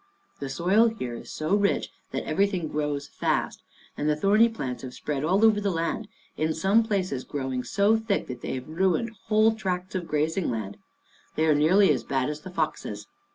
[0.39, 3.61] The soil here is so rich that everything grows fast,
[3.95, 7.91] and the thorny plants have spread all over the land, in some places growing so
[7.91, 10.77] Life at Djerinallum 57 thick that they have ruined whole tracts of grazing land.
[11.35, 13.05] They are nearly as bad as the foxes.